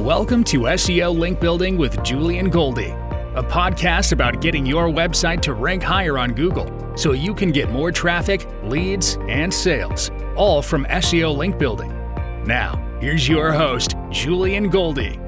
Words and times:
Welcome 0.00 0.44
to 0.44 0.60
SEO 0.60 1.14
Link 1.16 1.40
Building 1.40 1.76
with 1.76 2.02
Julian 2.02 2.48
Goldie, 2.48 2.88
a 3.34 3.42
podcast 3.42 4.12
about 4.12 4.40
getting 4.40 4.64
your 4.64 4.88
website 4.88 5.42
to 5.42 5.52
rank 5.52 5.82
higher 5.82 6.16
on 6.16 6.32
Google 6.32 6.96
so 6.96 7.12
you 7.12 7.34
can 7.34 7.52
get 7.52 7.70
more 7.70 7.92
traffic, 7.92 8.48
leads, 8.62 9.18
and 9.28 9.52
sales, 9.52 10.10
all 10.36 10.62
from 10.62 10.86
SEO 10.86 11.36
Link 11.36 11.58
Building. 11.58 11.90
Now, 12.44 12.82
here's 12.98 13.28
your 13.28 13.52
host, 13.52 13.94
Julian 14.08 14.70
Goldie. 14.70 15.20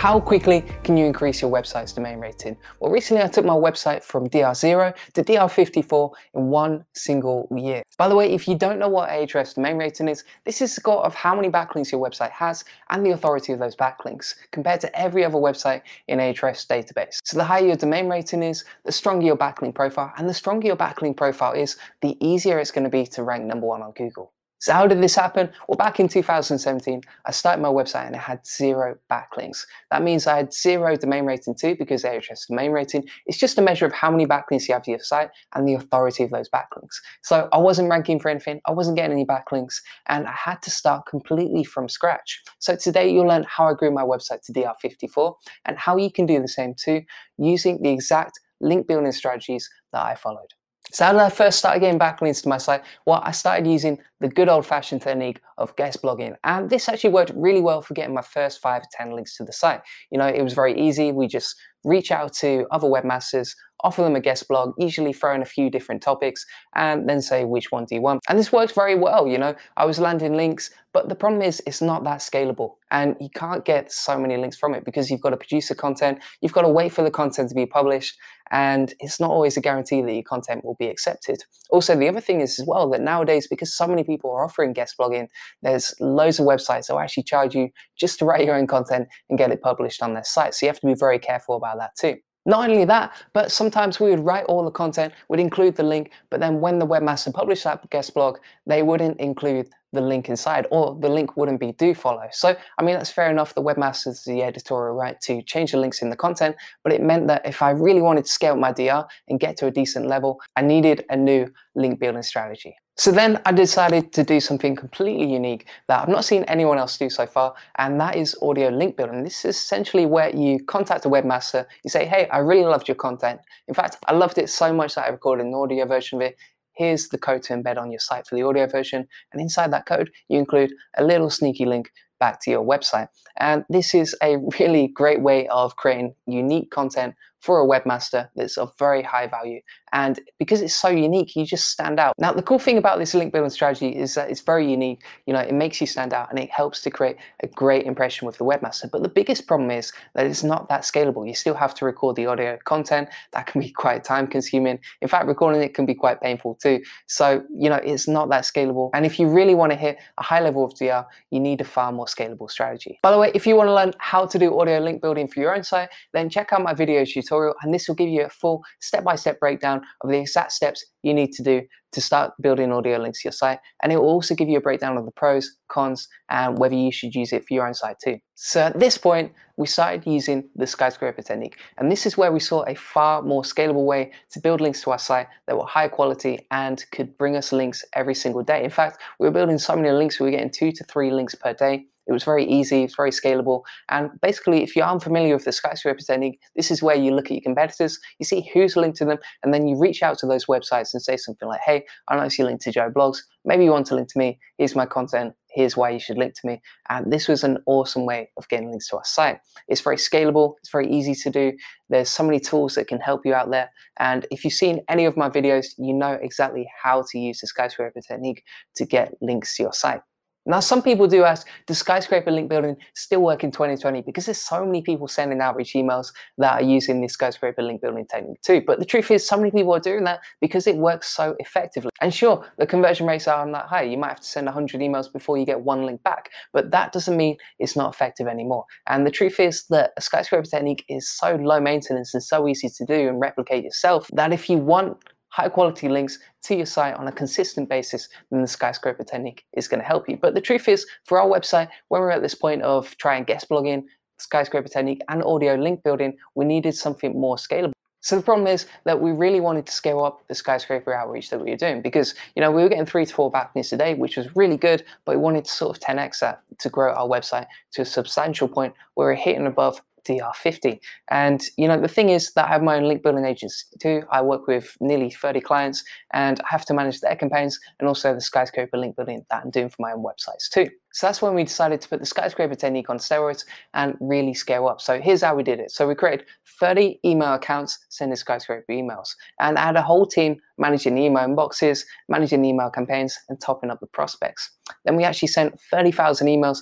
How 0.00 0.18
quickly 0.18 0.64
can 0.82 0.96
you 0.96 1.04
increase 1.04 1.42
your 1.42 1.50
website's 1.50 1.92
domain 1.92 2.20
rating? 2.20 2.56
Well, 2.78 2.90
recently 2.90 3.22
I 3.22 3.28
took 3.28 3.44
my 3.44 3.52
website 3.52 4.02
from 4.02 4.30
DR0 4.30 4.96
to 5.12 5.22
DR54 5.22 6.10
in 6.32 6.46
one 6.46 6.86
single 6.94 7.46
year. 7.54 7.82
By 7.98 8.08
the 8.08 8.16
way, 8.16 8.32
if 8.32 8.48
you 8.48 8.56
don't 8.56 8.78
know 8.78 8.88
what 8.88 9.10
Ahrefs 9.10 9.56
domain 9.56 9.76
rating 9.76 10.08
is, 10.08 10.24
this 10.46 10.62
is 10.62 10.70
a 10.70 10.74
score 10.74 11.04
of 11.04 11.14
how 11.14 11.36
many 11.36 11.50
backlinks 11.50 11.92
your 11.92 12.00
website 12.00 12.30
has 12.30 12.64
and 12.88 13.04
the 13.04 13.10
authority 13.10 13.52
of 13.52 13.58
those 13.58 13.76
backlinks 13.76 14.36
compared 14.52 14.80
to 14.80 14.98
every 14.98 15.22
other 15.22 15.36
website 15.36 15.82
in 16.08 16.18
Ahrefs 16.18 16.66
database. 16.66 17.18
So 17.22 17.36
the 17.36 17.44
higher 17.44 17.66
your 17.66 17.76
domain 17.76 18.08
rating 18.08 18.42
is, 18.42 18.64
the 18.86 18.92
stronger 18.92 19.26
your 19.26 19.36
backlink 19.36 19.74
profile, 19.74 20.14
and 20.16 20.26
the 20.26 20.32
stronger 20.32 20.66
your 20.66 20.76
backlink 20.76 21.18
profile 21.18 21.52
is, 21.52 21.76
the 22.00 22.16
easier 22.26 22.58
it's 22.58 22.70
going 22.70 22.84
to 22.84 22.88
be 22.90 23.04
to 23.08 23.22
rank 23.22 23.44
number 23.44 23.66
one 23.66 23.82
on 23.82 23.92
Google. 23.92 24.32
So 24.60 24.74
how 24.74 24.86
did 24.86 25.02
this 25.02 25.14
happen? 25.14 25.48
Well, 25.66 25.78
back 25.78 26.00
in 26.00 26.06
2017, 26.06 27.00
I 27.24 27.30
started 27.30 27.62
my 27.62 27.70
website 27.70 28.06
and 28.06 28.14
it 28.14 28.20
had 28.20 28.46
zero 28.46 28.98
backlinks. 29.10 29.64
That 29.90 30.02
means 30.02 30.26
I 30.26 30.36
had 30.36 30.52
zero 30.52 30.96
domain 30.96 31.24
rating 31.24 31.54
too 31.54 31.74
because 31.78 32.04
Ahrefs 32.04 32.46
domain 32.46 32.70
rating 32.70 33.08
is 33.26 33.38
just 33.38 33.56
a 33.56 33.62
measure 33.62 33.86
of 33.86 33.94
how 33.94 34.10
many 34.10 34.26
backlinks 34.26 34.68
you 34.68 34.74
have 34.74 34.82
to 34.82 34.90
your 34.90 35.00
site 35.00 35.30
and 35.54 35.66
the 35.66 35.74
authority 35.74 36.24
of 36.24 36.30
those 36.30 36.50
backlinks. 36.50 36.96
So 37.22 37.48
I 37.52 37.56
wasn't 37.56 37.88
ranking 37.88 38.20
for 38.20 38.28
anything, 38.28 38.60
I 38.66 38.72
wasn't 38.72 38.98
getting 38.98 39.12
any 39.12 39.24
backlinks, 39.24 39.80
and 40.08 40.26
I 40.26 40.32
had 40.32 40.60
to 40.62 40.70
start 40.70 41.06
completely 41.06 41.64
from 41.64 41.88
scratch. 41.88 42.42
So 42.58 42.76
today 42.76 43.10
you'll 43.10 43.28
learn 43.28 43.46
how 43.48 43.66
I 43.66 43.72
grew 43.72 43.90
my 43.90 44.02
website 44.02 44.42
to 44.42 44.52
DR54 44.52 45.36
and 45.64 45.78
how 45.78 45.96
you 45.96 46.12
can 46.12 46.26
do 46.26 46.38
the 46.38 46.48
same 46.48 46.74
too 46.74 47.02
using 47.38 47.80
the 47.80 47.90
exact 47.90 48.38
link 48.60 48.86
building 48.86 49.10
strategies 49.12 49.70
that 49.94 50.04
I 50.04 50.16
followed. 50.16 50.52
So 50.92 51.04
how 51.04 51.12
did 51.12 51.20
I 51.20 51.30
first 51.30 51.58
start 51.58 51.80
getting 51.80 51.98
backlinks 51.98 52.42
to 52.42 52.48
my 52.48 52.58
site? 52.58 52.82
Well, 53.06 53.22
I 53.24 53.30
started 53.30 53.66
using 53.66 53.98
the 54.20 54.28
good 54.28 54.48
old 54.48 54.66
fashioned 54.66 55.02
technique 55.02 55.40
of 55.56 55.74
guest 55.76 56.02
blogging. 56.02 56.34
And 56.44 56.68
this 56.68 56.88
actually 56.88 57.10
worked 57.10 57.32
really 57.34 57.60
well 57.60 57.80
for 57.80 57.94
getting 57.94 58.14
my 58.14 58.22
first 58.22 58.60
five 58.60 58.82
to 58.82 58.88
10 58.92 59.12
links 59.12 59.36
to 59.36 59.44
the 59.44 59.52
site. 59.52 59.80
You 60.10 60.18
know, 60.18 60.26
it 60.26 60.42
was 60.42 60.52
very 60.52 60.78
easy. 60.78 61.12
We 61.12 61.28
just 61.28 61.56
reach 61.84 62.10
out 62.10 62.32
to 62.34 62.66
other 62.70 62.88
webmasters, 62.88 63.54
offer 63.82 64.02
them 64.02 64.16
a 64.16 64.20
guest 64.20 64.48
blog, 64.48 64.74
usually 64.76 65.12
throw 65.12 65.34
in 65.34 65.42
a 65.42 65.46
few 65.46 65.70
different 65.70 66.02
topics, 66.02 66.44
and 66.74 67.08
then 67.08 67.22
say 67.22 67.44
which 67.44 67.72
one 67.72 67.86
do 67.86 67.94
you 67.94 68.02
want. 68.02 68.20
And 68.28 68.38
this 68.38 68.52
worked 68.52 68.74
very 68.74 68.94
well, 68.94 69.26
you 69.26 69.38
know. 69.38 69.54
I 69.76 69.86
was 69.86 69.98
landing 69.98 70.34
links, 70.34 70.70
but 70.92 71.08
the 71.08 71.14
problem 71.14 71.40
is 71.40 71.62
it's 71.66 71.80
not 71.80 72.04
that 72.04 72.18
scalable. 72.18 72.74
And 72.90 73.16
you 73.20 73.30
can't 73.30 73.64
get 73.64 73.90
so 73.90 74.18
many 74.18 74.36
links 74.36 74.58
from 74.58 74.74
it 74.74 74.84
because 74.84 75.10
you've 75.10 75.22
got 75.22 75.30
to 75.30 75.36
produce 75.36 75.68
the 75.68 75.74
content, 75.74 76.18
you've 76.40 76.52
got 76.52 76.62
to 76.62 76.68
wait 76.68 76.92
for 76.92 77.02
the 77.02 77.10
content 77.10 77.48
to 77.48 77.54
be 77.54 77.64
published, 77.64 78.18
and 78.50 78.94
it's 78.98 79.20
not 79.20 79.30
always 79.30 79.56
a 79.56 79.60
guarantee 79.60 80.02
that 80.02 80.12
your 80.12 80.22
content 80.22 80.64
will 80.64 80.76
be 80.78 80.88
accepted. 80.88 81.44
Also, 81.70 81.94
the 81.96 82.08
other 82.08 82.20
thing 82.20 82.40
is 82.40 82.58
as 82.58 82.66
well 82.66 82.88
that 82.90 83.00
nowadays, 83.00 83.46
because 83.48 83.74
so 83.74 83.86
many 83.86 84.04
people 84.04 84.30
are 84.30 84.44
offering 84.44 84.72
guest 84.72 84.96
blogging, 84.98 85.28
there's 85.62 85.94
loads 86.00 86.40
of 86.40 86.46
websites 86.46 86.86
that 86.86 86.94
will 86.94 87.00
actually 87.00 87.22
charge 87.24 87.54
you 87.54 87.70
just 87.98 88.18
to 88.18 88.24
write 88.24 88.44
your 88.44 88.56
own 88.56 88.66
content 88.66 89.08
and 89.28 89.38
get 89.38 89.50
it 89.50 89.62
published 89.62 90.02
on 90.02 90.14
their 90.14 90.24
site. 90.24 90.54
So 90.54 90.66
you 90.66 90.70
have 90.70 90.80
to 90.80 90.86
be 90.86 90.94
very 90.94 91.18
careful 91.18 91.56
about 91.56 91.78
that 91.78 91.90
too. 91.98 92.16
Not 92.46 92.70
only 92.70 92.84
that, 92.86 93.12
but 93.34 93.52
sometimes 93.52 94.00
we 94.00 94.10
would 94.10 94.24
write 94.24 94.44
all 94.44 94.64
the 94.64 94.70
content, 94.70 95.12
would 95.28 95.40
include 95.40 95.76
the 95.76 95.82
link, 95.82 96.10
but 96.30 96.40
then 96.40 96.60
when 96.60 96.78
the 96.78 96.86
webmaster 96.86 97.32
published 97.32 97.64
that 97.64 97.88
guest 97.90 98.14
blog, 98.14 98.38
they 98.66 98.82
wouldn't 98.82 99.20
include 99.20 99.68
the 99.92 100.00
link 100.00 100.28
inside 100.28 100.66
or 100.70 100.96
the 101.00 101.08
link 101.08 101.36
wouldn't 101.36 101.60
be 101.60 101.72
do 101.72 101.94
follow. 101.94 102.26
So, 102.32 102.56
I 102.78 102.82
mean, 102.82 102.96
that's 102.96 103.10
fair 103.10 103.30
enough. 103.30 103.54
The 103.54 103.62
webmaster's 103.62 104.22
the 104.24 104.42
editorial 104.42 104.96
right 104.96 105.20
to 105.22 105.42
change 105.42 105.72
the 105.72 105.78
links 105.78 106.00
in 106.00 106.10
the 106.10 106.16
content, 106.16 106.56
but 106.82 106.92
it 106.92 107.02
meant 107.02 107.26
that 107.26 107.44
if 107.44 107.60
I 107.60 107.70
really 107.70 108.00
wanted 108.00 108.24
to 108.24 108.30
scale 108.30 108.56
my 108.56 108.72
DR 108.72 109.06
and 109.28 109.38
get 109.38 109.56
to 109.58 109.66
a 109.66 109.70
decent 109.70 110.06
level, 110.06 110.40
I 110.56 110.62
needed 110.62 111.04
a 111.10 111.16
new 111.16 111.52
link 111.74 111.98
building 111.98 112.22
strategy. 112.22 112.74
So 113.00 113.10
then 113.10 113.40
I 113.46 113.52
decided 113.52 114.12
to 114.12 114.22
do 114.22 114.40
something 114.40 114.76
completely 114.76 115.32
unique 115.32 115.66
that 115.88 116.02
I've 116.02 116.10
not 116.10 116.22
seen 116.22 116.42
anyone 116.44 116.76
else 116.76 116.98
do 116.98 117.08
so 117.08 117.24
far, 117.24 117.54
and 117.78 117.98
that 117.98 118.14
is 118.14 118.36
audio 118.42 118.68
link 118.68 118.98
building. 118.98 119.24
This 119.24 119.46
is 119.46 119.56
essentially 119.56 120.04
where 120.04 120.28
you 120.36 120.62
contact 120.62 121.06
a 121.06 121.08
webmaster, 121.08 121.64
you 121.82 121.88
say, 121.88 122.04
hey, 122.04 122.28
I 122.28 122.40
really 122.40 122.66
loved 122.66 122.88
your 122.88 122.96
content. 122.96 123.40
In 123.68 123.72
fact, 123.72 123.96
I 124.06 124.12
loved 124.12 124.36
it 124.36 124.50
so 124.50 124.70
much 124.74 124.96
that 124.96 125.06
I 125.06 125.08
recorded 125.08 125.46
an 125.46 125.54
audio 125.54 125.86
version 125.86 126.20
of 126.20 126.28
it 126.28 126.36
here's 126.74 127.08
the 127.08 127.18
code 127.18 127.42
to 127.42 127.54
embed 127.54 127.76
on 127.76 127.90
your 127.90 128.00
site 128.00 128.26
for 128.26 128.34
the 128.36 128.42
audio 128.42 128.66
version. 128.66 129.06
And 129.32 129.40
inside 129.40 129.70
that 129.72 129.84
code, 129.84 130.10
you 130.28 130.38
include 130.38 130.72
a 130.96 131.04
little 131.04 131.28
sneaky 131.28 131.66
link 131.66 131.92
back 132.20 132.40
to 132.42 132.50
your 132.50 132.64
website. 132.64 133.08
And 133.38 133.64
this 133.68 133.94
is 133.94 134.14
a 134.22 134.36
really 134.60 134.88
great 134.88 135.22
way 135.22 135.48
of 135.48 135.76
creating 135.76 136.14
unique 136.26 136.70
content 136.70 137.14
for 137.40 137.60
a 137.60 137.66
webmaster 137.66 138.28
that's 138.36 138.58
of 138.58 138.72
very 138.78 139.02
high 139.02 139.26
value. 139.26 139.60
And 139.92 140.20
because 140.38 140.60
it's 140.60 140.74
so 140.74 140.88
unique, 140.88 141.34
you 141.34 141.44
just 141.44 141.68
stand 141.68 141.98
out. 141.98 142.14
Now, 142.18 142.32
the 142.32 142.42
cool 142.42 142.58
thing 142.58 142.78
about 142.78 142.98
this 142.98 143.14
link 143.14 143.32
building 143.32 143.50
strategy 143.50 143.88
is 143.88 144.14
that 144.14 144.30
it's 144.30 144.42
very 144.42 144.70
unique. 144.70 145.02
You 145.26 145.32
know, 145.32 145.40
it 145.40 145.54
makes 145.54 145.80
you 145.80 145.86
stand 145.86 146.12
out 146.12 146.30
and 146.30 146.38
it 146.38 146.50
helps 146.50 146.80
to 146.82 146.90
create 146.90 147.16
a 147.42 147.48
great 147.48 147.86
impression 147.86 148.26
with 148.26 148.38
the 148.38 148.44
webmaster. 148.44 148.90
But 148.90 149.02
the 149.02 149.08
biggest 149.08 149.46
problem 149.46 149.70
is 149.70 149.92
that 150.14 150.26
it's 150.26 150.44
not 150.44 150.68
that 150.68 150.82
scalable. 150.82 151.26
You 151.26 151.34
still 151.34 151.54
have 151.54 151.74
to 151.76 151.84
record 151.84 152.16
the 152.16 152.26
audio 152.26 152.58
content. 152.64 153.08
That 153.32 153.46
can 153.46 153.60
be 153.60 153.70
quite 153.84 154.04
time 154.04 154.26
consuming. 154.26 154.78
In 155.00 155.08
fact, 155.08 155.26
recording 155.26 155.62
it 155.62 155.74
can 155.74 155.86
be 155.86 155.94
quite 155.94 156.20
painful 156.20 156.56
too. 156.56 156.82
So, 157.06 157.42
you 157.52 157.68
know, 157.68 157.80
it's 157.82 158.06
not 158.06 158.28
that 158.30 158.44
scalable. 158.44 158.90
And 158.94 159.04
if 159.04 159.18
you 159.18 159.28
really 159.28 159.54
want 159.54 159.72
to 159.72 159.76
hit 159.76 159.98
a 160.18 160.22
high 160.22 160.40
level 160.40 160.64
of 160.64 160.74
DR, 160.74 161.04
you 161.30 161.40
need 161.40 161.60
a 161.60 161.64
far 161.64 161.90
more 161.90 162.06
scalable 162.14 162.50
strategy. 162.50 162.98
By 163.02 163.10
the 163.10 163.18
way, 163.18 163.30
if 163.34 163.46
you 163.46 163.56
want 163.56 163.68
to 163.68 163.74
learn 163.74 163.92
how 163.98 164.26
to 164.26 164.38
do 164.38 164.58
audio 164.58 164.78
link 164.78 165.00
building 165.00 165.28
for 165.28 165.40
your 165.40 165.54
own 165.54 165.64
site, 165.64 165.88
then 166.12 166.28
check 166.28 166.52
out 166.52 166.62
my 166.62 166.74
video 166.74 167.04
tutorial 167.04 167.54
and 167.62 167.72
this 167.72 167.88
will 167.88 167.94
give 167.94 168.08
you 168.08 168.24
a 168.24 168.30
full 168.30 168.62
step-by-step 168.80 169.36
-step 169.36 169.40
breakdown 169.40 169.78
of 170.02 170.10
the 170.10 170.18
exact 170.18 170.52
steps 170.52 170.84
you 171.02 171.14
need 171.14 171.32
to 171.32 171.42
do 171.42 171.66
to 171.92 172.00
start 172.00 172.32
building 172.40 172.72
audio 172.72 172.98
links 172.98 173.22
to 173.22 173.26
your 173.26 173.32
site. 173.32 173.58
And 173.82 173.92
it 173.92 173.96
will 173.96 174.08
also 174.08 174.34
give 174.34 174.48
you 174.48 174.58
a 174.58 174.60
breakdown 174.60 174.96
of 174.96 175.04
the 175.04 175.10
pros, 175.12 175.56
cons, 175.68 176.08
and 176.28 176.58
whether 176.58 176.74
you 176.74 176.92
should 176.92 177.14
use 177.14 177.32
it 177.32 177.44
for 177.46 177.54
your 177.54 177.66
own 177.66 177.74
site 177.74 177.96
too. 178.04 178.18
So 178.34 178.60
at 178.60 178.78
this 178.78 178.96
point, 178.96 179.32
we 179.56 179.66
started 179.66 180.06
using 180.06 180.48
the 180.56 180.66
skyscraper 180.66 181.22
technique. 181.22 181.56
And 181.78 181.90
this 181.90 182.06
is 182.06 182.16
where 182.16 182.32
we 182.32 182.40
saw 182.40 182.62
a 182.66 182.74
far 182.74 183.22
more 183.22 183.42
scalable 183.42 183.84
way 183.84 184.12
to 184.30 184.40
build 184.40 184.60
links 184.60 184.82
to 184.82 184.92
our 184.92 184.98
site 184.98 185.26
that 185.46 185.56
were 185.56 185.66
high 185.66 185.88
quality 185.88 186.46
and 186.50 186.82
could 186.92 187.18
bring 187.18 187.36
us 187.36 187.52
links 187.52 187.84
every 187.94 188.14
single 188.14 188.42
day. 188.42 188.64
In 188.64 188.70
fact, 188.70 189.02
we 189.18 189.26
were 189.26 189.32
building 189.32 189.58
so 189.58 189.76
many 189.76 189.90
links, 189.90 190.18
we 190.18 190.26
were 190.26 190.30
getting 190.30 190.50
two 190.50 190.72
to 190.72 190.84
three 190.84 191.10
links 191.10 191.34
per 191.34 191.52
day. 191.52 191.86
It 192.10 192.12
was 192.12 192.24
very 192.24 192.44
easy, 192.44 192.82
it's 192.82 192.96
very 192.96 193.12
scalable. 193.12 193.62
And 193.88 194.10
basically, 194.20 194.64
if 194.64 194.74
you're 194.74 194.84
unfamiliar 194.84 195.34
with 195.34 195.44
the 195.44 195.52
skyscraper 195.52 196.00
technique, 196.00 196.40
this 196.56 196.72
is 196.72 196.82
where 196.82 196.96
you 196.96 197.14
look 197.14 197.26
at 197.26 197.30
your 197.30 197.40
competitors, 197.40 198.00
you 198.18 198.26
see 198.26 198.50
who's 198.52 198.76
linked 198.76 198.98
to 198.98 199.04
them, 199.04 199.18
and 199.44 199.54
then 199.54 199.68
you 199.68 199.78
reach 199.78 200.02
out 200.02 200.18
to 200.18 200.26
those 200.26 200.46
websites 200.46 200.92
and 200.92 201.00
say 201.00 201.16
something 201.16 201.48
like, 201.48 201.60
hey, 201.64 201.84
I 202.08 202.16
noticed 202.16 202.36
you 202.36 202.46
linked 202.46 202.64
to 202.64 202.72
Joe 202.72 202.90
Bloggs. 202.90 203.18
Maybe 203.44 203.62
you 203.62 203.70
want 203.70 203.86
to 203.86 203.94
link 203.94 204.08
to 204.08 204.18
me. 204.18 204.40
Here's 204.58 204.74
my 204.74 204.86
content. 204.86 205.34
Here's 205.52 205.76
why 205.76 205.90
you 205.90 206.00
should 206.00 206.18
link 206.18 206.34
to 206.34 206.46
me. 206.48 206.60
And 206.88 207.12
this 207.12 207.28
was 207.28 207.44
an 207.44 207.58
awesome 207.66 208.06
way 208.06 208.30
of 208.36 208.48
getting 208.48 208.70
links 208.70 208.88
to 208.88 208.96
our 208.96 209.04
site. 209.04 209.38
It's 209.68 209.80
very 209.80 209.96
scalable. 209.96 210.54
It's 210.58 210.70
very 210.72 210.90
easy 210.90 211.14
to 211.14 211.30
do. 211.30 211.52
There's 211.90 212.10
so 212.10 212.24
many 212.24 212.40
tools 212.40 212.74
that 212.74 212.88
can 212.88 212.98
help 212.98 213.24
you 213.24 213.34
out 213.34 213.52
there. 213.52 213.70
And 214.00 214.26
if 214.32 214.42
you've 214.42 214.52
seen 214.52 214.80
any 214.88 215.04
of 215.04 215.16
my 215.16 215.30
videos, 215.30 215.68
you 215.78 215.94
know 215.94 216.18
exactly 216.20 216.68
how 216.82 217.04
to 217.12 217.18
use 217.20 217.40
the 217.40 217.46
skyscraper 217.46 218.00
technique 218.00 218.42
to 218.76 218.84
get 218.84 219.14
links 219.20 219.56
to 219.56 219.62
your 219.62 219.72
site. 219.72 220.00
Now, 220.46 220.60
some 220.60 220.82
people 220.82 221.06
do 221.06 221.24
ask, 221.24 221.46
does 221.66 221.78
skyscraper 221.78 222.30
link 222.30 222.48
building 222.48 222.76
still 222.94 223.20
work 223.20 223.44
in 223.44 223.50
2020? 223.50 224.02
Because 224.02 224.26
there's 224.26 224.40
so 224.40 224.64
many 224.64 224.80
people 224.80 225.06
sending 225.06 225.40
outreach 225.40 225.74
emails 225.74 226.12
that 226.38 226.60
are 226.60 226.64
using 226.64 227.00
this 227.00 227.12
skyscraper 227.12 227.62
link 227.62 227.82
building 227.82 228.06
technique 228.06 228.40
too. 228.40 228.62
But 228.66 228.78
the 228.78 228.86
truth 228.86 229.10
is, 229.10 229.26
so 229.26 229.36
many 229.36 229.50
people 229.50 229.74
are 229.74 229.80
doing 229.80 230.04
that 230.04 230.20
because 230.40 230.66
it 230.66 230.76
works 230.76 231.14
so 231.14 231.36
effectively. 231.38 231.90
And 232.00 232.12
sure, 232.12 232.46
the 232.58 232.66
conversion 232.66 233.06
rates 233.06 233.28
aren't 233.28 233.52
that 233.52 233.66
high. 233.66 233.82
You 233.82 233.98
might 233.98 234.08
have 234.08 234.20
to 234.20 234.26
send 234.26 234.46
100 234.46 234.80
emails 234.80 235.12
before 235.12 235.36
you 235.36 235.44
get 235.44 235.60
one 235.60 235.84
link 235.84 236.02
back, 236.02 236.30
but 236.52 236.70
that 236.70 236.92
doesn't 236.92 237.16
mean 237.16 237.36
it's 237.58 237.76
not 237.76 237.92
effective 237.92 238.26
anymore. 238.26 238.64
And 238.88 239.06
the 239.06 239.10
truth 239.10 239.38
is 239.38 239.64
that 239.68 239.92
a 239.98 240.00
skyscraper 240.00 240.46
technique 240.46 240.84
is 240.88 241.08
so 241.08 241.36
low 241.36 241.60
maintenance 241.60 242.14
and 242.14 242.22
so 242.22 242.48
easy 242.48 242.68
to 242.68 242.84
do 242.86 243.08
and 243.08 243.20
replicate 243.20 243.64
yourself 243.64 244.08
that 244.14 244.32
if 244.32 244.48
you 244.48 244.56
want 244.58 244.96
high 245.30 245.48
quality 245.48 245.88
links 245.88 246.18
to 246.42 246.54
your 246.54 246.66
site 246.66 246.94
on 246.94 247.08
a 247.08 247.12
consistent 247.12 247.68
basis, 247.68 248.08
then 248.30 248.42
the 248.42 248.48
skyscraper 248.48 249.04
technique 249.04 249.44
is 249.54 249.68
going 249.68 249.80
to 249.80 249.86
help 249.86 250.08
you. 250.08 250.16
But 250.16 250.34
the 250.34 250.40
truth 250.40 250.68
is, 250.68 250.86
for 251.04 251.20
our 251.20 251.28
website, 251.28 251.68
when 251.88 252.00
we're 252.00 252.10
at 252.10 252.22
this 252.22 252.34
point 252.34 252.62
of 252.62 252.96
trying 252.98 253.24
guest 253.24 253.48
blogging, 253.48 253.84
skyscraper 254.18 254.68
technique, 254.68 255.02
and 255.08 255.22
audio 255.24 255.54
link 255.54 255.82
building, 255.82 256.16
we 256.34 256.44
needed 256.44 256.74
something 256.74 257.18
more 257.18 257.36
scalable. 257.36 257.72
So 258.02 258.16
the 258.16 258.22
problem 258.22 258.46
is 258.46 258.66
that 258.84 258.98
we 258.98 259.12
really 259.12 259.40
wanted 259.40 259.66
to 259.66 259.72
scale 259.72 260.02
up 260.02 260.26
the 260.26 260.34
skyscraper 260.34 260.94
outreach 260.94 261.28
that 261.30 261.38
we 261.38 261.50
were 261.50 261.56
doing 261.56 261.82
because 261.82 262.14
you 262.34 262.40
know 262.40 262.50
we 262.50 262.62
were 262.62 262.68
getting 262.70 262.86
three 262.86 263.04
to 263.04 263.14
four 263.14 263.30
backlinks 263.30 263.72
a 263.74 263.76
day, 263.76 263.94
which 263.94 264.16
was 264.16 264.34
really 264.34 264.56
good, 264.56 264.84
but 265.04 265.16
we 265.16 265.20
wanted 265.20 265.44
to 265.44 265.50
sort 265.50 265.76
of 265.76 265.82
10x 265.82 266.20
that 266.20 266.42
to 266.58 266.70
grow 266.70 266.94
our 266.94 267.06
website 267.06 267.46
to 267.72 267.82
a 267.82 267.84
substantial 267.84 268.48
point 268.48 268.74
where 268.94 269.08
we're 269.08 269.14
hitting 269.14 269.46
above 269.46 269.82
DR50. 270.04 270.80
And 271.08 271.42
you 271.56 271.68
know, 271.68 271.80
the 271.80 271.88
thing 271.88 272.10
is 272.10 272.32
that 272.34 272.46
I 272.46 272.52
have 272.52 272.62
my 272.62 272.76
own 272.76 272.84
link 272.84 273.02
building 273.02 273.24
agency 273.24 273.64
too. 273.80 274.02
I 274.10 274.22
work 274.22 274.46
with 274.46 274.76
nearly 274.80 275.10
30 275.10 275.40
clients 275.40 275.84
and 276.12 276.40
I 276.40 276.46
have 276.48 276.64
to 276.66 276.74
manage 276.74 277.00
their 277.00 277.16
campaigns 277.16 277.58
and 277.78 277.88
also 277.88 278.14
the 278.14 278.20
skyscraper 278.20 278.76
link 278.76 278.96
building 278.96 279.24
that 279.30 279.42
I'm 279.42 279.50
doing 279.50 279.68
for 279.68 279.76
my 279.80 279.92
own 279.92 280.04
websites 280.04 280.48
too. 280.50 280.68
So 280.92 281.06
that's 281.06 281.22
when 281.22 281.34
we 281.34 281.44
decided 281.44 281.80
to 281.82 281.88
put 281.88 282.00
the 282.00 282.06
skyscraper 282.06 282.56
technique 282.56 282.90
on 282.90 282.98
steroids 282.98 283.44
and 283.74 283.96
really 284.00 284.34
scale 284.34 284.66
up. 284.66 284.80
So 284.80 285.00
here's 285.00 285.22
how 285.22 285.36
we 285.36 285.44
did 285.44 285.60
it. 285.60 285.70
So 285.70 285.86
we 285.86 285.94
created 285.94 286.26
30 286.58 286.98
email 287.04 287.34
accounts 287.34 287.78
sending 287.90 288.16
skyscraper 288.16 288.72
emails. 288.72 289.14
And 289.38 289.56
I 289.56 289.66
had 289.66 289.76
a 289.76 289.82
whole 289.82 290.06
team 290.06 290.40
managing 290.58 290.96
the 290.96 291.02
email 291.02 291.26
inboxes, 291.26 291.84
managing 292.08 292.42
the 292.42 292.48
email 292.48 292.70
campaigns, 292.70 293.16
and 293.28 293.40
topping 293.40 293.70
up 293.70 293.78
the 293.78 293.86
prospects. 293.86 294.50
Then 294.84 294.96
we 294.96 295.04
actually 295.04 295.28
sent 295.28 295.60
30,000 295.70 296.26
emails 296.26 296.58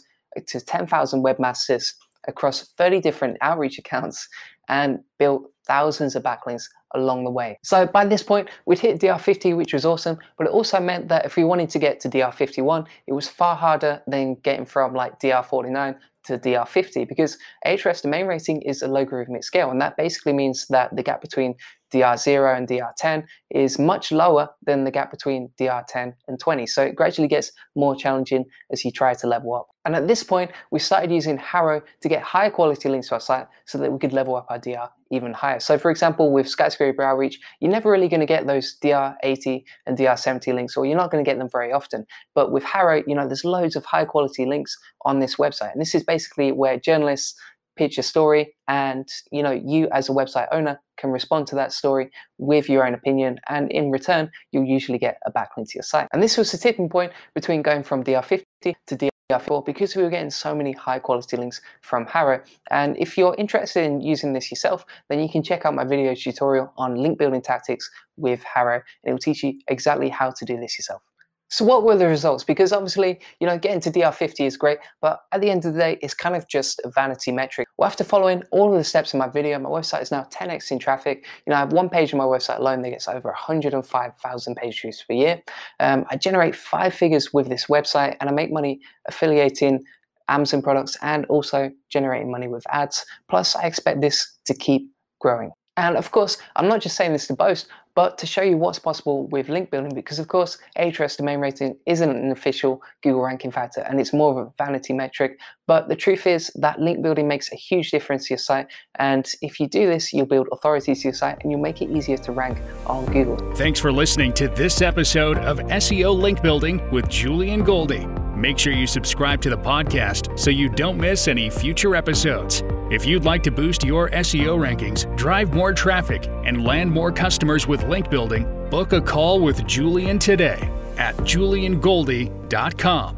to 0.46 0.60
10,000 0.60 1.24
webmasters 1.24 1.94
across 2.28 2.68
30 2.76 3.00
different 3.00 3.36
outreach 3.40 3.78
accounts 3.78 4.28
and 4.68 5.00
built 5.18 5.50
thousands 5.66 6.14
of 6.14 6.22
backlinks 6.22 6.64
along 6.94 7.24
the 7.24 7.30
way. 7.30 7.58
So 7.62 7.86
by 7.86 8.06
this 8.06 8.22
point, 8.22 8.48
we'd 8.66 8.78
hit 8.78 9.00
DR50, 9.00 9.56
which 9.56 9.74
was 9.74 9.84
awesome, 9.84 10.18
but 10.36 10.46
it 10.46 10.52
also 10.52 10.80
meant 10.80 11.08
that 11.08 11.26
if 11.26 11.36
we 11.36 11.44
wanted 11.44 11.70
to 11.70 11.78
get 11.78 12.00
to 12.00 12.08
DR51, 12.08 12.86
it 13.06 13.12
was 13.12 13.28
far 13.28 13.56
harder 13.56 14.02
than 14.06 14.36
getting 14.36 14.64
from 14.64 14.94
like 14.94 15.18
DR49 15.20 15.96
to 16.24 16.38
DR50 16.38 17.08
because 17.08 17.38
Ahrefs 17.66 18.02
domain 18.02 18.26
rating 18.26 18.62
is 18.62 18.82
a 18.82 18.88
logarithmic 18.88 19.44
scale, 19.44 19.70
and 19.70 19.80
that 19.80 19.96
basically 19.96 20.32
means 20.32 20.66
that 20.68 20.94
the 20.94 21.02
gap 21.02 21.20
between 21.20 21.54
DR0 21.92 22.56
and 22.56 22.68
DR10 22.68 23.24
is 23.50 23.78
much 23.78 24.12
lower 24.12 24.48
than 24.64 24.84
the 24.84 24.90
gap 24.90 25.10
between 25.10 25.50
DR10 25.60 26.14
and 26.26 26.38
20. 26.38 26.66
So 26.66 26.82
it 26.82 26.94
gradually 26.94 27.28
gets 27.28 27.52
more 27.74 27.96
challenging 27.96 28.44
as 28.70 28.84
you 28.84 28.90
try 28.90 29.14
to 29.14 29.26
level 29.26 29.54
up. 29.54 29.68
And 29.84 29.96
at 29.96 30.06
this 30.06 30.22
point, 30.22 30.50
we 30.70 30.80
started 30.80 31.10
using 31.10 31.38
Haro 31.38 31.80
to 32.02 32.08
get 32.08 32.22
higher 32.22 32.50
quality 32.50 32.88
links 32.90 33.08
to 33.08 33.14
our 33.14 33.20
site 33.20 33.46
so 33.64 33.78
that 33.78 33.90
we 33.90 33.98
could 33.98 34.12
level 34.12 34.36
up 34.36 34.46
our 34.50 34.58
DR 34.58 34.90
even 35.10 35.32
higher. 35.32 35.60
So 35.60 35.78
for 35.78 35.90
example, 35.90 36.30
with 36.30 36.46
Skyscraper 36.46 37.02
Outreach, 37.02 37.38
you're 37.60 37.72
never 37.72 37.90
really 37.90 38.08
going 38.08 38.20
to 38.20 38.26
get 38.26 38.46
those 38.46 38.76
DR80 38.84 39.64
and 39.86 39.96
DR70 39.96 40.54
links, 40.54 40.76
or 40.76 40.84
you're 40.84 40.98
not 40.98 41.10
going 41.10 41.24
to 41.24 41.28
get 41.28 41.38
them 41.38 41.48
very 41.50 41.72
often. 41.72 42.04
But 42.34 42.52
with 42.52 42.64
Haro, 42.64 43.02
you 43.06 43.14
know, 43.14 43.26
there's 43.26 43.44
loads 43.44 43.76
of 43.76 43.86
high 43.86 44.04
quality 44.04 44.44
links 44.44 44.76
on 45.06 45.20
this 45.20 45.36
website. 45.36 45.72
And 45.72 45.80
this 45.80 45.94
is 45.94 46.04
basically 46.04 46.52
where 46.52 46.78
journalists 46.78 47.34
pitch 47.78 47.96
a 47.96 48.02
story 48.02 48.54
and 48.66 49.08
you 49.30 49.42
know 49.42 49.52
you 49.52 49.88
as 49.92 50.08
a 50.08 50.12
website 50.12 50.48
owner 50.52 50.80
can 50.98 51.10
respond 51.10 51.46
to 51.46 51.54
that 51.54 51.72
story 51.72 52.10
with 52.38 52.68
your 52.68 52.84
own 52.86 52.92
opinion 52.92 53.38
and 53.48 53.70
in 53.70 53.90
return 53.90 54.30
you'll 54.50 54.64
usually 54.64 54.98
get 54.98 55.18
a 55.24 55.30
backlink 55.30 55.68
to 55.68 55.76
your 55.76 55.84
site. 55.84 56.08
And 56.12 56.22
this 56.22 56.36
was 56.36 56.50
the 56.50 56.58
tipping 56.58 56.88
point 56.88 57.12
between 57.34 57.62
going 57.62 57.84
from 57.84 58.02
dr50 58.02 58.74
to 58.88 59.10
dr4 59.30 59.64
because 59.64 59.94
we 59.94 60.02
were 60.02 60.10
getting 60.10 60.30
so 60.30 60.54
many 60.54 60.72
high 60.72 60.98
quality 60.98 61.36
links 61.36 61.60
from 61.82 62.04
Haro 62.06 62.42
and 62.70 62.96
if 62.98 63.16
you're 63.16 63.36
interested 63.38 63.84
in 63.84 64.00
using 64.00 64.32
this 64.32 64.50
yourself 64.50 64.84
then 65.08 65.20
you 65.20 65.28
can 65.28 65.42
check 65.42 65.64
out 65.64 65.74
my 65.74 65.84
video 65.84 66.14
tutorial 66.14 66.72
on 66.76 66.96
link 66.96 67.18
building 67.18 67.42
tactics 67.42 67.88
with 68.16 68.42
Haro 68.42 68.74
and 68.74 68.82
it 69.04 69.12
will 69.12 69.18
teach 69.18 69.44
you 69.44 69.54
exactly 69.68 70.08
how 70.08 70.30
to 70.30 70.44
do 70.44 70.58
this 70.58 70.76
yourself 70.78 71.02
so 71.48 71.64
what 71.64 71.82
were 71.82 71.96
the 71.96 72.06
results? 72.06 72.44
Because 72.44 72.72
obviously, 72.72 73.20
you 73.40 73.46
know, 73.46 73.58
getting 73.58 73.80
to 73.80 73.90
DR50 73.90 74.46
is 74.46 74.56
great, 74.56 74.78
but 75.00 75.22
at 75.32 75.40
the 75.40 75.50
end 75.50 75.64
of 75.64 75.72
the 75.72 75.78
day, 75.78 75.98
it's 76.02 76.14
kind 76.14 76.36
of 76.36 76.46
just 76.46 76.80
a 76.84 76.90
vanity 76.90 77.32
metric. 77.32 77.68
Well, 77.78 77.86
after 77.86 78.04
following 78.04 78.42
all 78.50 78.70
of 78.70 78.76
the 78.76 78.84
steps 78.84 79.14
in 79.14 79.18
my 79.18 79.28
video, 79.28 79.58
my 79.58 79.70
website 79.70 80.02
is 80.02 80.10
now 80.10 80.24
10x 80.30 80.70
in 80.70 80.78
traffic. 80.78 81.24
You 81.46 81.50
know, 81.50 81.56
I 81.56 81.60
have 81.60 81.72
one 81.72 81.88
page 81.88 82.12
on 82.12 82.18
my 82.18 82.24
website 82.24 82.58
alone 82.58 82.82
that 82.82 82.90
gets 82.90 83.08
over 83.08 83.28
105,000 83.28 84.54
page 84.56 84.80
views 84.82 85.02
per 85.08 85.14
year. 85.14 85.42
Um, 85.80 86.04
I 86.10 86.16
generate 86.16 86.54
five 86.54 86.92
figures 86.92 87.32
with 87.32 87.48
this 87.48 87.66
website 87.66 88.16
and 88.20 88.28
I 88.28 88.32
make 88.32 88.52
money 88.52 88.80
affiliating 89.06 89.84
Amazon 90.28 90.60
products 90.60 90.96
and 91.00 91.24
also 91.26 91.70
generating 91.88 92.30
money 92.30 92.48
with 92.48 92.64
ads. 92.68 93.06
Plus, 93.30 93.56
I 93.56 93.62
expect 93.62 94.02
this 94.02 94.36
to 94.44 94.54
keep 94.54 94.90
growing. 95.20 95.50
And 95.78 95.96
of 95.96 96.10
course, 96.10 96.38
I'm 96.56 96.66
not 96.66 96.80
just 96.80 96.96
saying 96.96 97.12
this 97.12 97.28
to 97.28 97.34
boast, 97.34 97.68
but 97.94 98.18
to 98.18 98.26
show 98.26 98.42
you 98.42 98.56
what's 98.56 98.80
possible 98.80 99.28
with 99.28 99.48
link 99.48 99.70
building, 99.70 99.94
because 99.94 100.18
of 100.18 100.26
course, 100.26 100.58
Ahrefs 100.76 101.16
domain 101.16 101.38
rating 101.38 101.76
isn't 101.86 102.10
an 102.10 102.32
official 102.32 102.82
Google 103.02 103.22
ranking 103.22 103.52
factor 103.52 103.82
and 103.82 104.00
it's 104.00 104.12
more 104.12 104.32
of 104.32 104.46
a 104.46 104.52
vanity 104.58 104.92
metric. 104.92 105.38
But 105.68 105.88
the 105.88 105.94
truth 105.94 106.26
is 106.26 106.50
that 106.56 106.80
link 106.80 107.00
building 107.00 107.28
makes 107.28 107.52
a 107.52 107.56
huge 107.56 107.92
difference 107.92 108.26
to 108.26 108.34
your 108.34 108.38
site. 108.38 108.66
And 108.96 109.30
if 109.40 109.60
you 109.60 109.68
do 109.68 109.86
this, 109.86 110.12
you'll 110.12 110.26
build 110.26 110.48
authority 110.50 110.96
to 110.96 111.00
your 111.00 111.14
site 111.14 111.38
and 111.42 111.52
you'll 111.52 111.60
make 111.60 111.80
it 111.80 111.90
easier 111.90 112.16
to 112.18 112.32
rank 112.32 112.58
on 112.86 113.06
Google. 113.06 113.36
Thanks 113.54 113.78
for 113.78 113.92
listening 113.92 114.32
to 114.34 114.48
this 114.48 114.82
episode 114.82 115.38
of 115.38 115.58
SEO 115.58 116.12
Link 116.18 116.42
Building 116.42 116.90
with 116.90 117.08
Julian 117.08 117.62
Goldie. 117.62 118.06
Make 118.38 118.56
sure 118.56 118.72
you 118.72 118.86
subscribe 118.86 119.42
to 119.42 119.50
the 119.50 119.58
podcast 119.58 120.38
so 120.38 120.48
you 120.48 120.68
don't 120.68 120.96
miss 120.96 121.26
any 121.26 121.50
future 121.50 121.96
episodes. 121.96 122.62
If 122.88 123.04
you'd 123.04 123.24
like 123.24 123.42
to 123.42 123.50
boost 123.50 123.82
your 123.82 124.10
SEO 124.10 124.56
rankings, 124.56 125.04
drive 125.16 125.52
more 125.52 125.72
traffic, 125.72 126.28
and 126.44 126.64
land 126.64 126.88
more 126.88 127.10
customers 127.10 127.66
with 127.66 127.82
link 127.88 128.10
building, 128.10 128.44
book 128.70 128.92
a 128.92 129.00
call 129.00 129.40
with 129.40 129.66
Julian 129.66 130.20
today 130.20 130.70
at 130.98 131.16
juliangoldie.com. 131.16 133.17